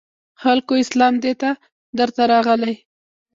[0.41, 1.31] خلکو اسلام دی
[1.97, 2.75] درته راغلی